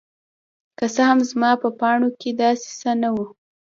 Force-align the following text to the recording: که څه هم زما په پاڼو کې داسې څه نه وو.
که 0.77 0.85
څه 0.93 1.01
هم 1.09 1.19
زما 1.29 1.51
په 1.63 1.69
پاڼو 1.79 2.09
کې 2.19 2.29
داسې 2.41 2.67
څه 2.79 2.91
نه 3.01 3.09
وو. 3.15 3.25